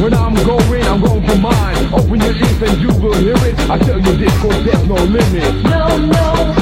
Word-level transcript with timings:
When 0.00 0.14
I'm 0.14 0.34
going, 0.34 0.84
I'm 0.84 1.00
going 1.00 1.26
for 1.26 1.38
mine. 1.38 1.92
Open 1.92 2.20
your 2.20 2.32
ears 2.32 2.62
and 2.62 2.80
you 2.80 2.88
will 3.02 3.14
hear 3.14 3.34
it. 3.34 3.58
I 3.68 3.78
tell 3.78 4.00
you 4.00 4.16
this, 4.16 4.32
cause 4.38 4.64
there's 4.64 4.86
no 4.86 4.94
limit. 4.94 5.64
No, 5.64 5.98
no. 5.98 6.57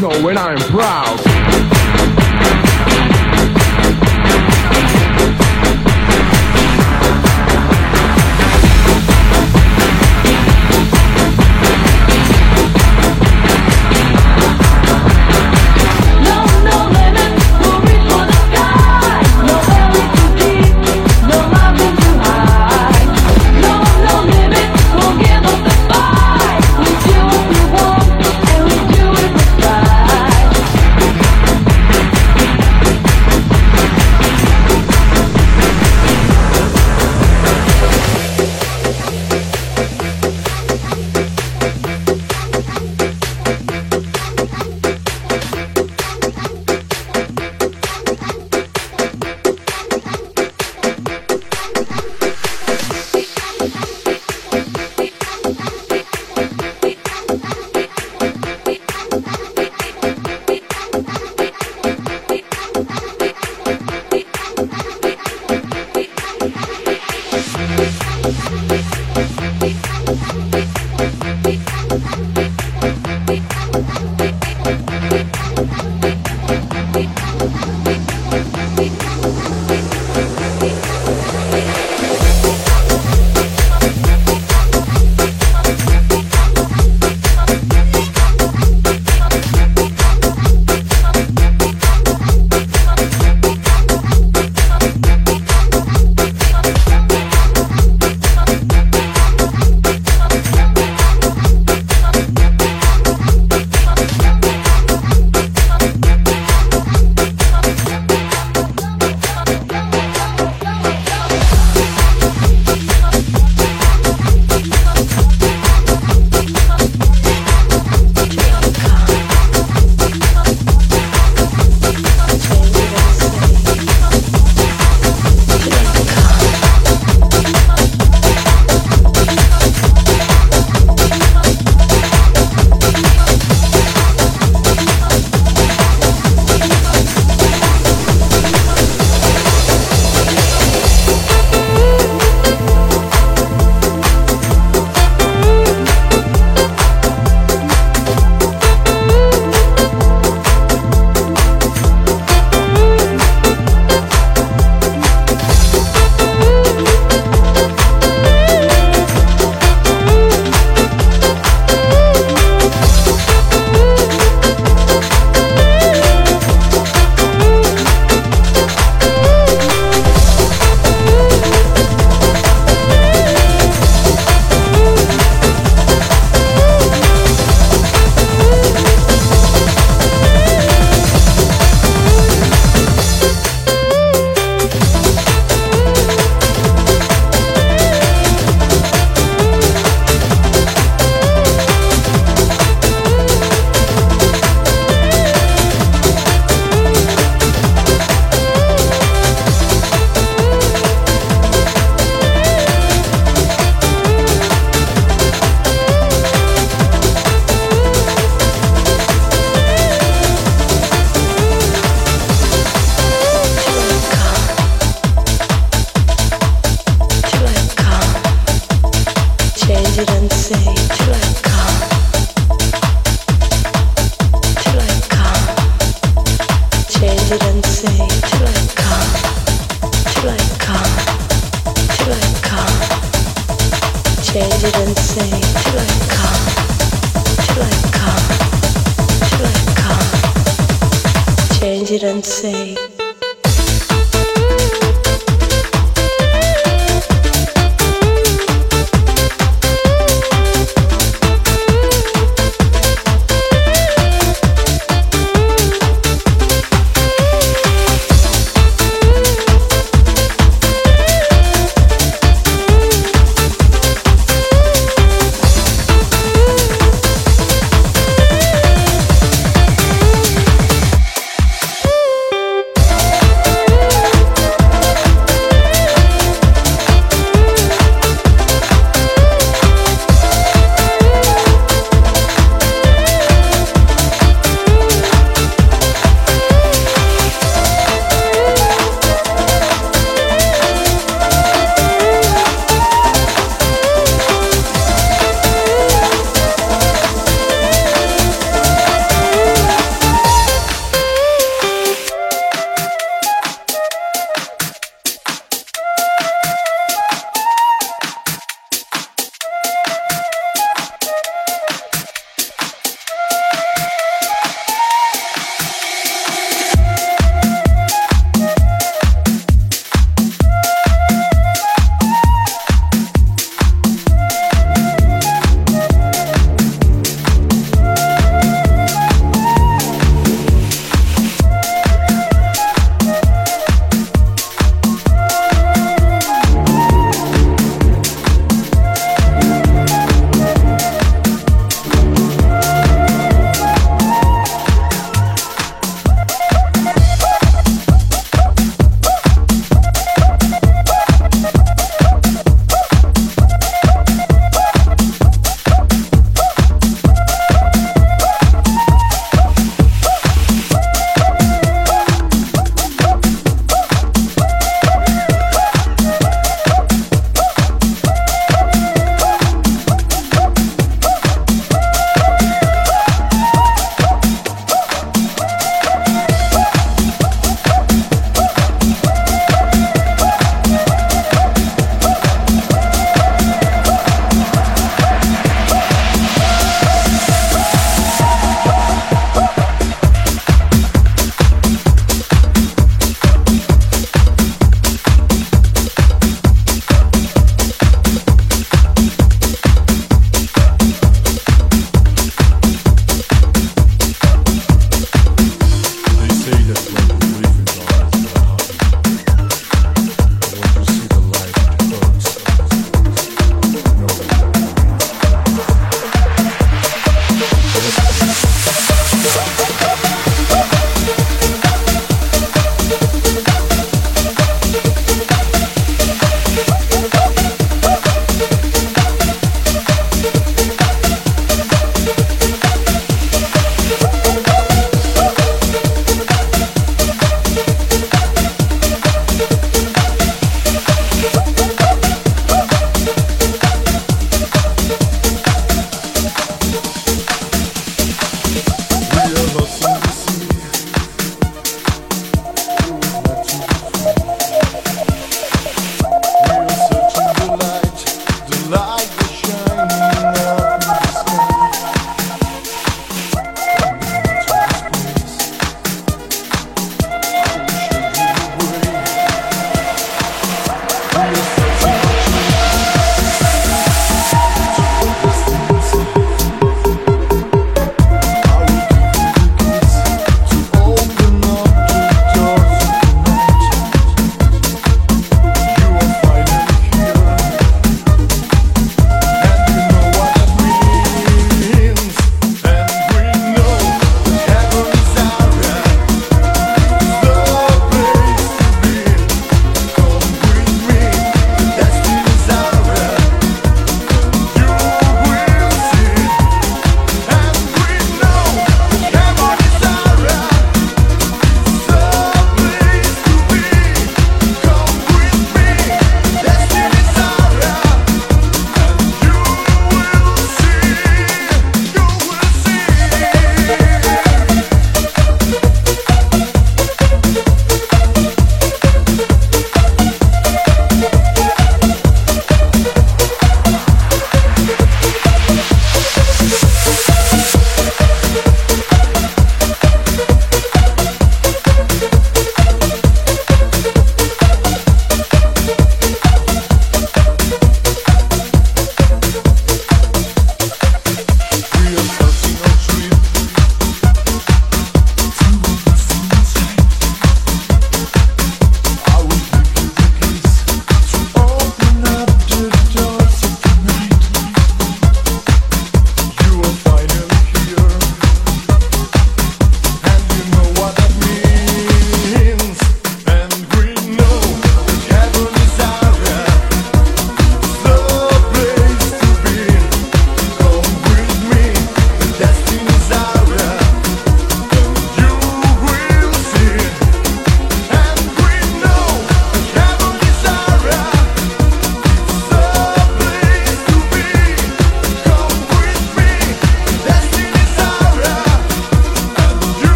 No, 0.00 0.08
when 0.24 0.38
I'm 0.38 0.56